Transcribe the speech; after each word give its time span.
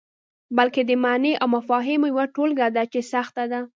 بلکې 0.57 0.81
د 0.85 0.91
معني 1.03 1.33
او 1.41 1.47
مفاهیمو 1.57 2.07
یوه 2.11 2.25
ټولګه 2.35 2.67
ده 2.75 2.83
چې 2.91 2.99
سخته 3.13 3.43
ده. 3.51 3.61